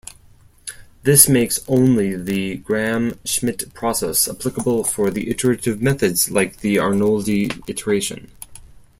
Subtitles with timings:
[1.03, 8.31] This makes only the Gram-Schmidt process applicable for iterative methods like the Arnoldi iteration.